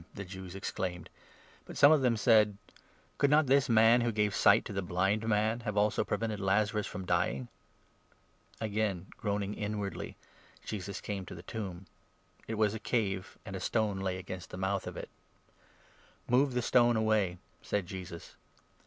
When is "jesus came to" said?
10.65-11.35